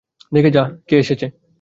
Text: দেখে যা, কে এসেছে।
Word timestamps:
দেখে 0.31 0.49
যা, 0.51 0.63
কে 0.87 0.95
এসেছে। 0.97 1.25